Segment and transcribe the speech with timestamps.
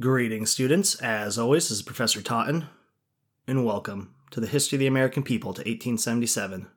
[0.00, 0.94] Greetings, students.
[1.02, 2.68] As always, this is Professor Totten,
[3.46, 6.68] and welcome to the History of the American People to 1877.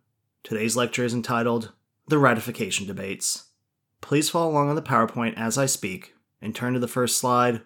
[0.43, 1.71] Today's lecture is entitled
[2.09, 3.45] The Ratification Debates.
[4.01, 7.61] Please follow along on the PowerPoint as I speak, and turn to the first slide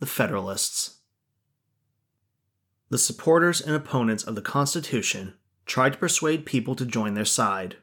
[0.00, 1.00] The Federalists.
[2.88, 5.34] The supporters and opponents of the Constitution
[5.66, 7.76] tried to persuade people to join their side.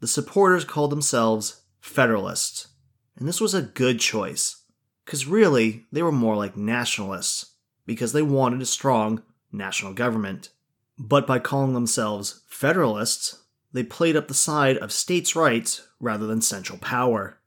[0.00, 2.68] The supporters called themselves Federalists,
[3.16, 4.59] and this was a good choice
[5.04, 7.54] because really, they were more like nationalists,
[7.86, 10.50] because they wanted a strong national government.
[10.98, 13.42] But by calling themselves Federalists,
[13.72, 17.40] they played up the side of states' rights rather than central power.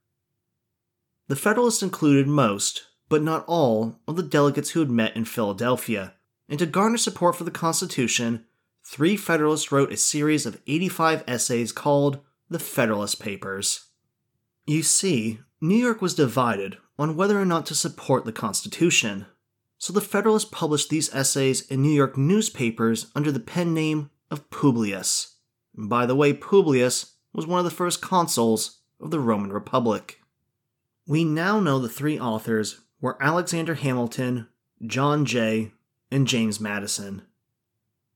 [1.28, 6.16] The Federalists included most, but not all, of the delegates who had met in Philadelphia,
[6.50, 8.45] and to garner support for the Constitution,
[8.84, 13.88] three Federalists wrote a series of 85 essays called the Federalist Papers.
[14.66, 19.27] You see, New York was divided on whether or not to support the Constitution,
[19.77, 24.50] so the Federalists published these essays in New York newspapers under the pen name of
[24.50, 25.38] Publius.
[25.78, 30.20] And by the way, Publius was one of the first consuls of the Roman Republic.
[31.08, 34.50] We now know the three authors were Alexander Hamilton,
[34.86, 35.72] John Jay,
[36.11, 37.22] and James Madison.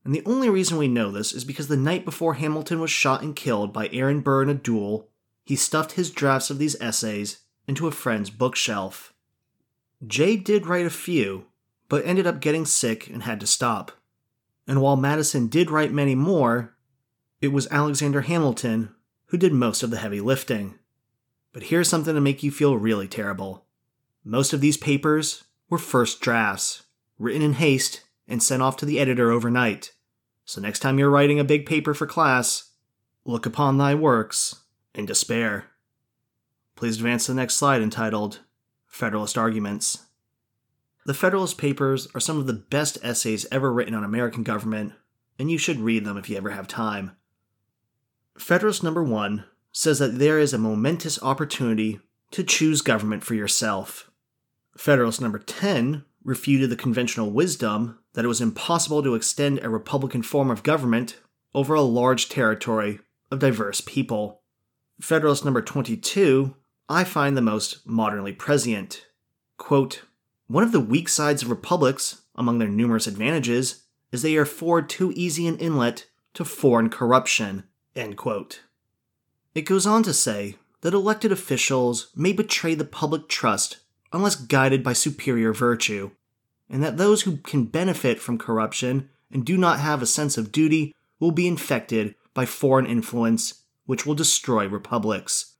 [0.04, 3.22] And the only reason we know this is because the night before Hamilton was shot
[3.22, 5.08] and killed by Aaron Burr in a duel,
[5.48, 7.38] he stuffed his drafts of these essays
[7.70, 9.14] into a friend's bookshelf.
[10.06, 11.46] Jay did write a few,
[11.88, 13.94] but ended up getting sick and had to stop.
[14.68, 16.76] And while Madison did write many more,
[17.40, 18.94] it was Alexander Hamilton
[19.28, 20.76] who did most of the heavy lifting.
[21.54, 23.64] But here's something to make you feel really terrible.
[24.26, 26.84] Most of these papers were first drafts,
[27.18, 29.94] written in haste and sent off to the editor overnight.
[30.44, 32.72] So next time you're writing a big paper for class,
[33.24, 34.64] look upon thy works
[34.98, 35.66] in despair.
[36.76, 38.40] Please advance to the next slide entitled
[38.88, 40.06] Federalist Arguments.
[41.06, 44.94] The Federalist Papers are some of the best essays ever written on American government,
[45.40, 47.16] and you should read them if you ever have time.
[48.38, 52.00] Federalist number one says that there is a momentous opportunity
[52.32, 54.12] to choose government for yourself.
[54.78, 60.22] Federalist number 10 refuted the conventional wisdom that it was impossible to extend a republican
[60.22, 61.18] form of government
[61.56, 63.00] over a large territory
[63.32, 64.42] of diverse people.
[65.00, 66.56] Federalist number 22
[66.90, 69.06] I find the most modernly prescient.
[69.58, 70.04] Quote,
[70.48, 75.12] One of the weak sides of republics, among their numerous advantages, is they afford too
[75.16, 77.66] easy an inlet to foreign corruption.
[79.54, 83.78] It goes on to say that elected officials may betray the public trust
[84.14, 86.12] unless guided by superior virtue,
[86.70, 90.52] and that those who can benefit from corruption and do not have a sense of
[90.52, 95.58] duty will be infected by foreign influence, which will destroy republics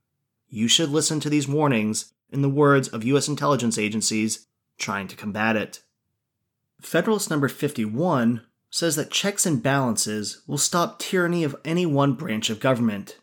[0.50, 3.28] you should listen to these warnings in the words of U.S.
[3.28, 5.82] intelligence agencies trying to combat it.
[6.82, 12.50] Federalist number 51 says that checks and balances will stop tyranny of any one branch
[12.50, 13.18] of government.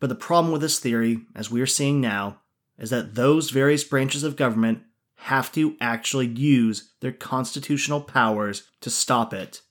[0.00, 2.40] But the problem with this theory, as we are seeing now,
[2.78, 4.82] is that those various branches of government
[5.22, 9.62] have to actually use their constitutional powers to stop it.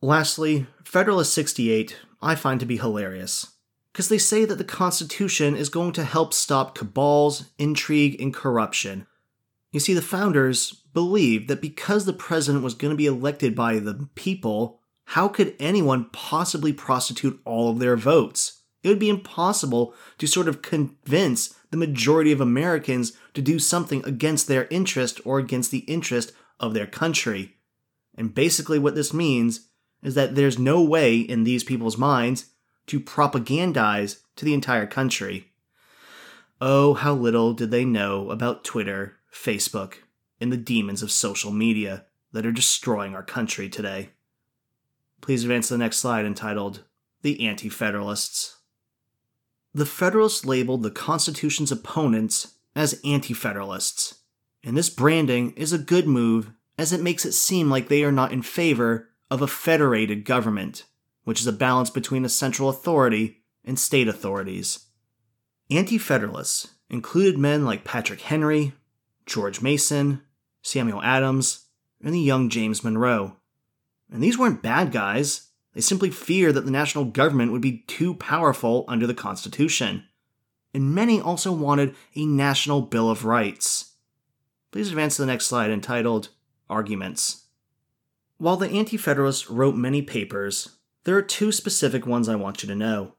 [0.00, 3.52] Lastly, Federalist 68 I find to be hilarious
[3.92, 9.06] because they say that the Constitution is going to help stop cabals, intrigue, and corruption.
[9.70, 13.78] You see, the founders believed that because the president was going to be elected by
[13.78, 18.62] the people, how could anyone possibly prostitute all of their votes?
[18.82, 24.02] It would be impossible to sort of convince the majority of Americans to do something
[24.04, 27.56] against their interest or against the interest of their country.
[28.16, 29.68] And basically, what this means
[30.02, 32.46] is that there's no way in these people's minds
[32.86, 35.52] to propagandize to the entire country.
[36.60, 39.94] Oh, how little did they know about Twitter, Facebook,
[40.40, 44.10] and the demons of social media that are destroying our country today.
[45.20, 46.84] Please advance to the next slide entitled
[47.22, 48.58] The Anti Federalists.
[49.72, 54.16] The Federalists labeled the Constitution's opponents as Anti Federalists,
[54.64, 58.12] and this branding is a good move as it makes it seem like they are
[58.12, 60.84] not in favor of a federated government
[61.24, 64.86] which is a balance between a central authority and state authorities.
[65.70, 68.72] Anti Federalists included men like Patrick Henry,
[69.26, 70.22] George Mason,
[70.62, 71.66] Samuel Adams,
[72.02, 73.36] and the young James Monroe.
[74.12, 78.14] And these weren't bad guys, they simply feared that the national government would be too
[78.14, 80.04] powerful under the Constitution.
[80.74, 83.94] And many also wanted a national Bill of Rights.
[84.70, 86.28] Please advance to the next slide entitled
[86.68, 87.44] Arguments.
[88.38, 92.68] While the Anti Federalists wrote many papers, there are two specific ones I want you
[92.68, 93.14] to know.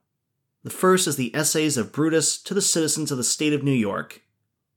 [0.62, 3.72] The first is the Essays of Brutus to the Citizens of the State of New
[3.72, 4.22] York,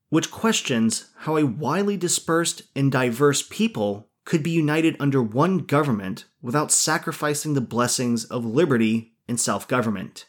[0.09, 6.25] which questions how a widely dispersed and diverse people could be united under one government
[6.41, 10.25] without sacrificing the blessings of liberty and self government.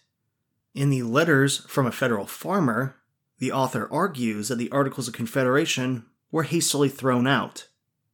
[0.73, 2.95] In the Letters from a Federal Farmer,
[3.41, 7.67] the author argues that the Articles of Confederation were hastily thrown out,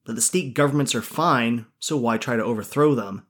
[0.06, 3.26] that the state governments are fine, so why try to overthrow them,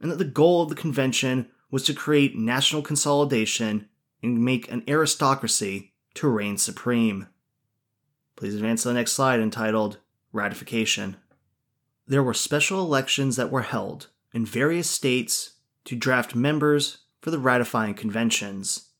[0.00, 3.88] and that the goal of the convention was to create national consolidation
[4.22, 7.28] and make an aristocracy to reign supreme.
[8.36, 9.98] Please advance to the next slide entitled
[10.32, 11.16] Ratification.
[12.06, 15.54] There were special elections that were held in various states
[15.86, 18.90] to draft members for the ratifying conventions.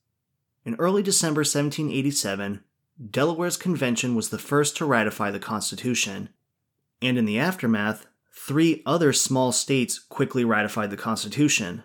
[0.65, 2.63] In early December 1787,
[3.09, 6.29] Delaware's convention was the first to ratify the Constitution,
[7.01, 11.83] and in the aftermath, three other small states quickly ratified the Constitution,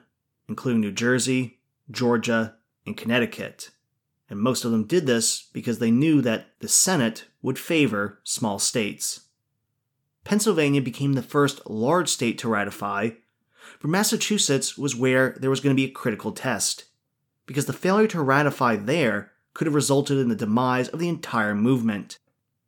[0.48, 1.58] including New Jersey,
[1.90, 2.56] Georgia,
[2.86, 3.70] and Connecticut.
[4.28, 8.58] And most of them did this because they knew that the Senate would favor small
[8.58, 9.22] states.
[10.24, 13.10] Pennsylvania became the first large state to ratify,
[13.80, 16.84] but Massachusetts was where there was going to be a critical test,
[17.46, 21.54] because the failure to ratify there could have resulted in the demise of the entire
[21.54, 22.18] movement.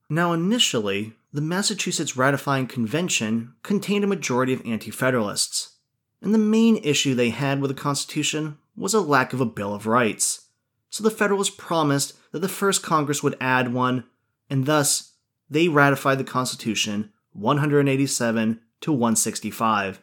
[0.08, 5.78] Now, initially, the Massachusetts Ratifying Convention contained a majority of Anti Federalists,
[6.22, 9.74] and the main issue they had with the Constitution was a lack of a Bill
[9.74, 10.46] of Rights.
[10.90, 14.04] So the Federalists promised that the first Congress would add one,
[14.48, 15.14] and thus
[15.50, 20.00] they ratified the Constitution 187 to 165.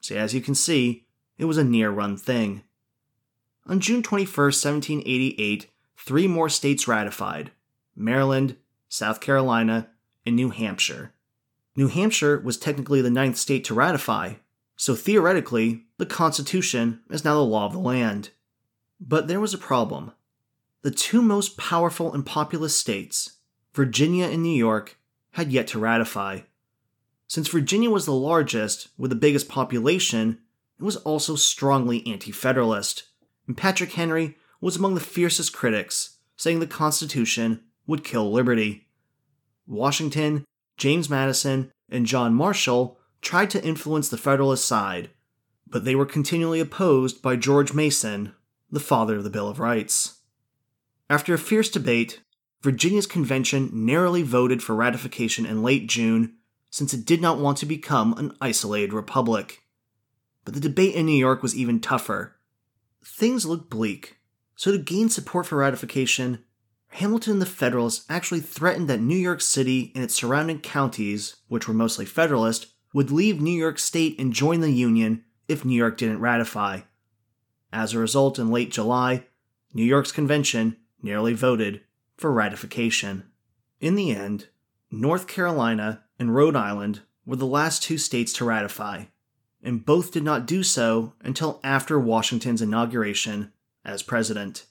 [0.00, 1.04] So as you can see,
[1.36, 2.62] it was a near run thing.
[3.66, 5.66] On June 21, 1788,
[5.98, 7.50] three more states ratified
[7.94, 8.56] Maryland,
[8.88, 9.90] South Carolina,
[10.24, 11.12] and New Hampshire.
[11.76, 14.34] New Hampshire was technically the ninth state to ratify,
[14.76, 18.30] so theoretically, the Constitution is now the law of the land.
[18.98, 20.12] But there was a problem.
[20.82, 23.36] The two most powerful and populous states,
[23.74, 24.98] Virginia and New York,
[25.32, 26.40] had yet to ratify.
[27.28, 30.38] Since Virginia was the largest, with the biggest population,
[30.78, 33.04] it was also strongly anti federalist,
[33.46, 38.88] and Patrick Henry was among the fiercest critics, saying the Constitution would kill liberty.
[39.70, 40.44] Washington,
[40.76, 45.10] James Madison, and John Marshall tried to influence the Federalist side,
[45.66, 48.34] but they were continually opposed by George Mason,
[48.70, 50.20] the father of the Bill of Rights.
[51.08, 52.22] After a fierce debate,
[52.62, 56.34] Virginia's convention narrowly voted for ratification in late June
[56.68, 59.62] since it did not want to become an isolated republic.
[60.44, 62.36] But the debate in New York was even tougher.
[63.04, 64.18] Things looked bleak,
[64.56, 66.44] so to gain support for ratification,
[66.92, 71.66] Hamilton and the Federalists actually threatened that New York City and its surrounding counties, which
[71.66, 75.96] were mostly Federalist, would leave New York State and join the Union if New York
[75.96, 76.80] didn't ratify.
[77.72, 79.26] As a result, in late July,
[79.72, 81.82] New York's convention nearly voted
[82.16, 83.24] for ratification.
[83.80, 84.48] In the end,
[84.90, 89.04] North Carolina and Rhode Island were the last two states to ratify,
[89.62, 93.52] and both did not do so until after Washington's inauguration
[93.84, 94.66] as president.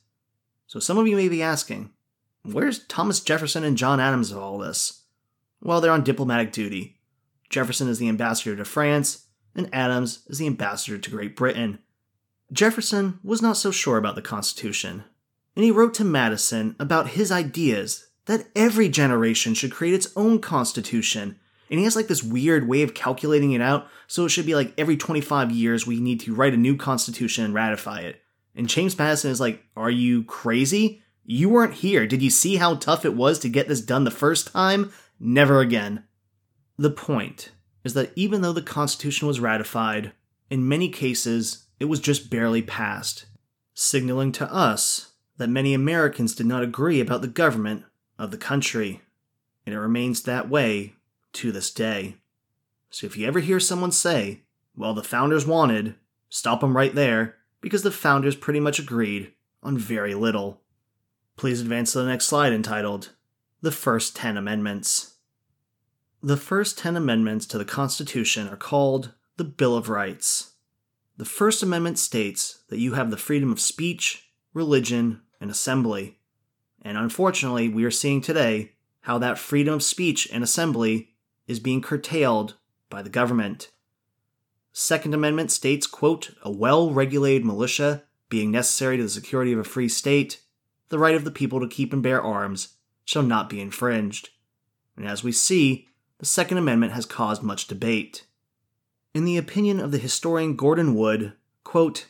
[0.67, 1.91] So some of you may be asking,
[2.43, 5.03] where's Thomas Jefferson and John Adams of all this?
[5.61, 6.99] Well, they're on diplomatic duty.
[7.49, 9.25] Jefferson is the ambassador to France,
[9.55, 11.79] and Adams is the ambassador to Great Britain.
[12.51, 15.03] Jefferson was not so sure about the Constitution,
[15.55, 20.39] and he wrote to Madison about his ideas that every generation should create its own
[20.39, 21.39] Constitution.
[21.69, 24.55] And he has like this weird way of calculating it out, so it should be
[24.55, 28.21] like every 25 years we need to write a new Constitution and ratify it.
[28.55, 31.01] And James Madison is like, Are you crazy?
[31.31, 32.07] You weren't here.
[32.07, 34.91] Did you see how tough it was to get this done the first time?
[35.19, 36.05] Never again.
[36.75, 37.51] The point
[37.83, 40.13] is that even though the Constitution was ratified,
[40.49, 43.27] in many cases it was just barely passed,
[43.75, 47.83] signaling to us that many Americans did not agree about the government
[48.17, 49.01] of the country,
[49.67, 50.95] and it remains that way
[51.33, 52.15] to this day.
[52.89, 54.45] So if you ever hear someone say,
[54.75, 55.93] well, the founders wanted,
[56.27, 59.31] stop them right there, because the founders pretty much agreed
[59.61, 60.61] on very little.
[61.39, 63.13] Please advance to the next slide entitled
[63.61, 65.13] The First Ten Amendments.
[66.21, 70.55] The first 10 amendments to the Constitution are called the Bill of Rights.
[71.15, 76.19] The First Amendment states that you have the freedom of speech, religion, and assembly.
[76.81, 81.11] And unfortunately, we are seeing today how that freedom of speech and assembly
[81.47, 82.55] is being curtailed
[82.89, 83.71] by the government.
[84.73, 89.87] Second Amendment states, quote, a well-regulated militia being necessary to the security of a free
[89.87, 90.41] state,
[90.89, 94.29] the right of the people to keep and bear arms shall not be infringed.
[94.95, 95.87] And as we see,
[96.19, 98.25] the Second Amendment has caused much debate.
[99.13, 102.07] In the opinion of the historian Gordon Wood, quote,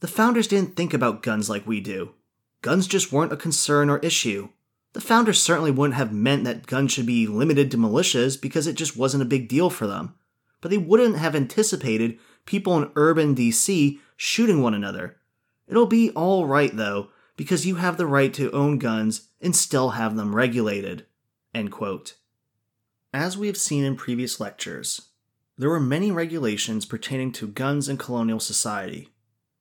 [0.00, 2.14] the founders didn't think about guns like we do.
[2.60, 4.48] Guns just weren't a concern or issue.
[4.94, 8.74] The founders certainly wouldn't have meant that guns should be limited to militias because it
[8.74, 10.14] just wasn't a big deal for them.
[10.60, 15.18] But they wouldn't have anticipated people in urban DC shooting one another.
[15.68, 19.90] It'll be all right though, because you have the right to own guns and still
[19.90, 21.06] have them regulated.
[23.14, 25.08] As we have seen in previous lectures,
[25.58, 29.10] there were many regulations pertaining to guns in colonial society,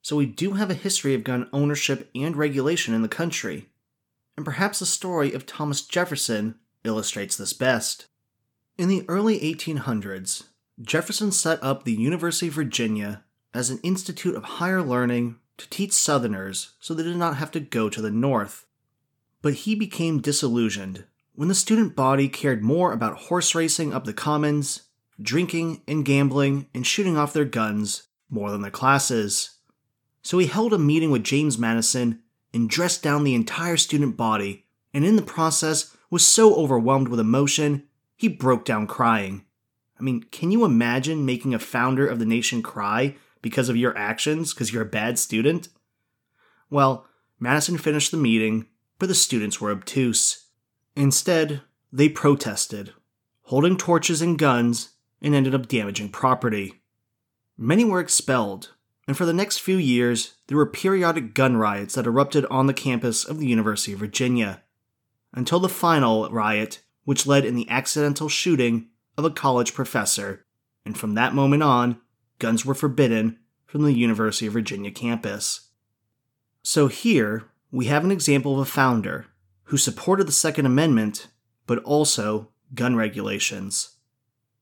[0.01, 3.69] so we do have a history of gun ownership and regulation in the country,
[4.35, 8.07] and perhaps the story of Thomas Jefferson illustrates this best.
[8.77, 10.43] In the early 1800s,
[10.81, 13.23] Jefferson set up the University of Virginia
[13.53, 17.59] as an institute of higher learning to teach Southerners so they did not have to
[17.59, 18.65] go to the North.
[19.41, 24.13] But he became disillusioned when the student body cared more about horse racing up the
[24.13, 24.83] commons,
[25.21, 29.57] drinking and gambling, and shooting off their guns more than their classes.
[30.21, 32.21] So he held a meeting with James Madison
[32.53, 37.19] and dressed down the entire student body, and in the process was so overwhelmed with
[37.19, 37.83] emotion,
[38.17, 39.45] he broke down crying.
[39.99, 43.98] I mean, can you imagine making a founder of the nation cry because of your
[43.98, 45.69] actions because you're a bad student?
[46.69, 47.07] Well,
[47.39, 48.67] Madison finished the meeting,
[49.00, 50.48] but the students were obtuse.
[50.95, 52.93] Instead, they protested,
[53.43, 56.81] holding torches and guns, and ended up damaging property.
[57.57, 58.71] Many were expelled,
[59.07, 62.74] and for the next few years, there were periodic gun riots that erupted on the
[62.74, 64.63] campus of the University of Virginia,
[65.33, 70.45] until the final riot, which led in the accidental shooting of a college professor,
[70.86, 72.00] and from that moment on,
[72.41, 75.69] guns were forbidden from the University of Virginia campus.
[76.63, 79.27] So here, we have an example of a founder
[79.65, 81.27] who supported the Second Amendment,
[81.65, 83.95] but also gun regulations.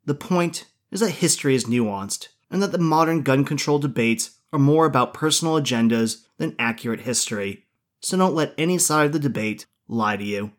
[0.05, 4.59] The point is that history is nuanced, and that the modern gun control debates are
[4.59, 7.65] more about personal agendas than accurate history,
[7.99, 10.51] so don't let any side of the debate lie to you.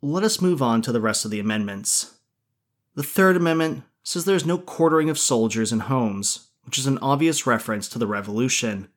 [0.00, 2.18] Let us move on to the rest of the amendments.
[2.94, 6.98] The Third Amendment says there is no quartering of soldiers in homes, which is an
[6.98, 8.88] obvious reference to the Revolution.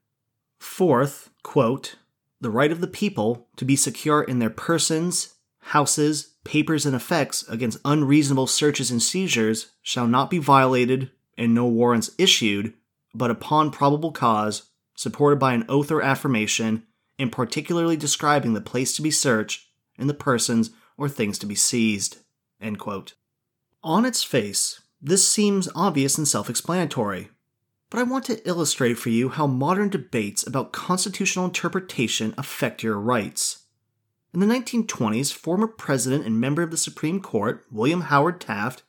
[0.59, 1.95] Fourth, quote,
[2.41, 7.47] the right of the people to be secure in their persons, houses, papers, and effects
[7.47, 12.73] against unreasonable searches and seizures shall not be violated and no warrants issued,
[13.13, 16.83] but upon probable cause, supported by an oath or affirmation,
[17.17, 21.55] and particularly describing the place to be searched and the persons or things to be
[21.55, 22.17] seized.
[23.83, 27.29] On its face, this seems obvious and self explanatory,
[27.91, 32.99] but I want to illustrate for you how modern debates about constitutional interpretation affect your
[32.99, 33.65] rights.
[34.33, 38.81] In the 1920s, former president and member of the Supreme Court, William Howard Taft,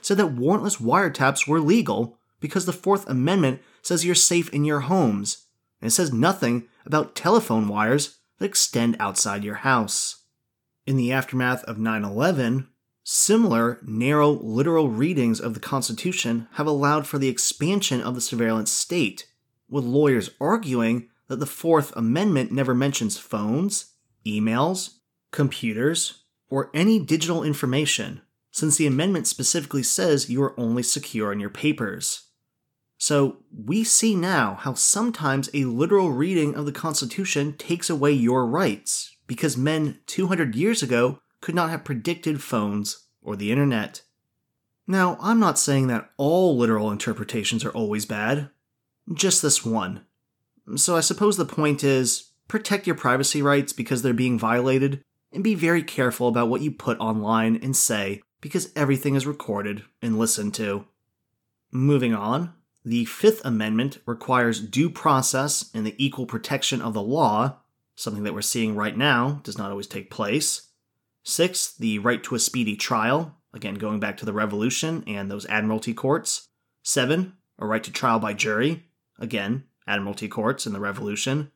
[0.00, 4.80] said that warrantless wiretaps were legal because the Fourth Amendment says you're safe in your
[4.80, 5.46] homes,
[5.80, 10.22] and it says nothing about telephone wires that extend outside your house.
[10.86, 12.68] In the aftermath of 9 11,
[13.06, 18.72] Similar, narrow, literal readings of the Constitution have allowed for the expansion of the surveillance
[18.72, 19.26] state,
[19.68, 23.92] with lawyers arguing that the Fourth Amendment never mentions phones,
[24.26, 24.94] emails,
[25.32, 31.40] computers, or any digital information, since the amendment specifically says you are only secure in
[31.40, 32.30] your papers.
[32.96, 38.46] So, we see now how sometimes a literal reading of the Constitution takes away your
[38.46, 44.00] rights, because men 200 years ago could not have predicted phones or the internet.
[44.86, 48.48] Now, I'm not saying that all literal interpretations are always bad,
[49.12, 50.06] just this one.
[50.76, 55.44] So I suppose the point is protect your privacy rights because they're being violated, and
[55.44, 60.18] be very careful about what you put online and say because everything is recorded and
[60.18, 60.86] listened to.
[61.70, 62.54] Moving on,
[62.86, 67.58] the Fifth Amendment requires due process and the equal protection of the law,
[67.96, 70.70] something that we're seeing right now does not always take place.
[71.24, 75.46] Six, the right to a speedy trial, again going back to the Revolution and those
[75.46, 76.48] admiralty courts.
[76.82, 78.84] Seven, a right to trial by jury,
[79.18, 81.50] again, admiralty courts and the Revolution.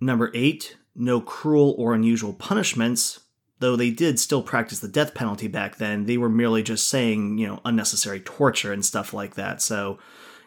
[0.00, 3.20] Number eight, no cruel or unusual punishments,
[3.60, 7.38] though they did still practice the death penalty back then, they were merely just saying,
[7.38, 9.62] you know, unnecessary torture and stuff like that.
[9.62, 9.98] So,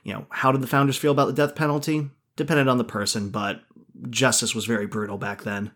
[0.03, 2.09] you know, how did the founders feel about the death penalty?
[2.35, 3.61] Depended on the person, but
[4.09, 5.71] justice was very brutal back then.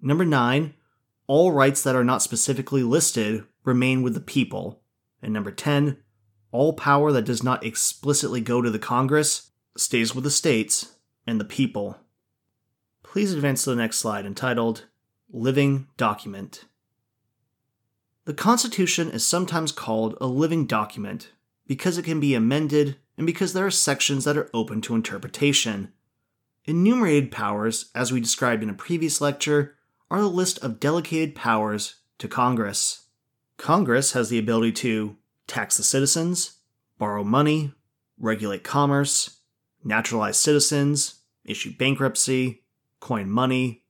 [0.00, 0.74] Number nine,
[1.30, 4.82] all rights that are not specifically listed remain with the people.
[5.22, 5.96] And number 10,
[6.50, 10.96] all power that does not explicitly go to the Congress stays with the states
[11.28, 11.98] and the people.
[13.04, 14.86] Please advance to the next slide entitled
[15.30, 16.64] Living Document.
[18.24, 21.30] The Constitution is sometimes called a living document
[21.64, 25.92] because it can be amended and because there are sections that are open to interpretation.
[26.64, 29.76] Enumerated powers, as we described in a previous lecture,
[30.10, 33.06] are the list of delegated powers to Congress.
[33.56, 36.58] Congress has the ability to tax the citizens,
[36.98, 37.72] borrow money,
[38.18, 39.38] regulate commerce,
[39.84, 42.62] naturalize citizens, issue bankruptcy,
[43.00, 43.82] coin money,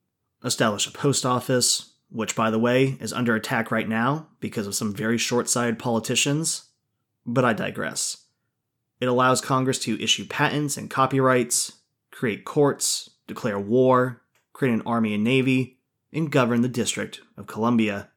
[0.45, 4.75] establish a post office, which, by the way, is under attack right now because of
[4.75, 6.65] some very short sighted politicians.
[7.27, 8.27] But I digress.
[9.01, 11.73] It allows Congress to issue patents and copyrights,
[12.11, 14.23] create courts, declare war,
[14.53, 15.80] create an army and navy,
[16.13, 18.11] and govern the District of Columbia.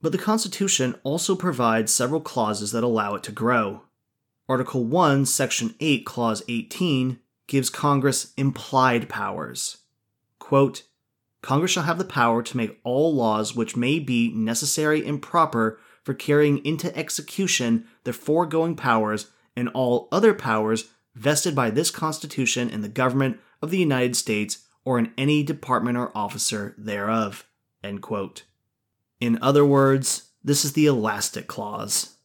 [0.00, 3.82] But the Constitution also provides several clauses that allow it to grow.
[4.48, 9.78] Article 1, Section 8, Clause 18 gives Congress implied powers.
[10.38, 10.82] Quote,
[11.40, 15.78] Congress shall have the power to make all laws which may be necessary and proper
[16.02, 22.68] for carrying into execution the foregoing powers and all other powers vested by this Constitution
[22.68, 27.46] in the government of the United States or in any department or officer thereof.
[29.20, 32.16] In other words, this is the elastic clause.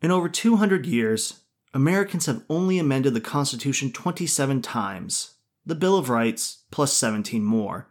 [0.00, 1.40] In over 200 years,
[1.74, 5.34] Americans have only amended the Constitution 27 times,
[5.66, 7.88] the Bill of Rights plus 17 more.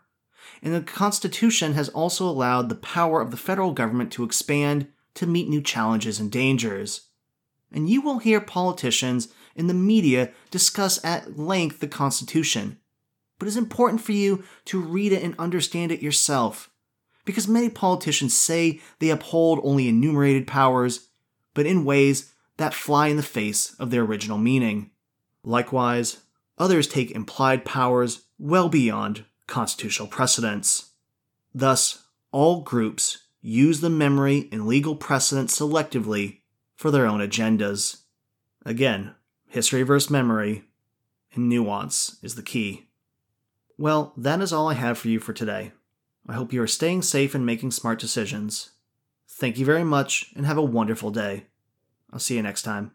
[0.61, 5.27] And the Constitution has also allowed the power of the federal government to expand to
[5.27, 7.07] meet new challenges and dangers.
[7.71, 12.79] And you will hear politicians in the media discuss at length the Constitution.
[13.39, 16.69] But it's important for you to read it and understand it yourself.
[17.25, 21.09] Because many politicians say they uphold only enumerated powers,
[21.53, 24.91] but in ways that fly in the face of their original meaning.
[25.43, 26.21] Likewise,
[26.57, 30.91] others take implied powers well beyond constitutional precedents.
[31.53, 36.39] Thus, all groups use the memory and legal precedent selectively
[36.75, 38.01] for their own agendas.
[38.65, 39.15] Again,
[39.45, 40.65] history versus memory,
[41.33, 42.86] and nuance is the key.
[43.77, 45.71] Well, that is all I have for you for today.
[46.27, 48.71] I hope you are staying safe and making smart decisions.
[49.29, 51.45] Thank you very much and have a wonderful day.
[52.11, 52.91] I'll see you next time.